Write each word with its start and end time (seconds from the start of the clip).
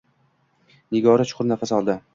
Nigora 0.97 1.29
chuqur 1.33 1.51
nafas 1.53 1.79
oldi. 1.81 2.03